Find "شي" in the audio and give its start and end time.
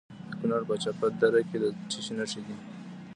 2.05-2.13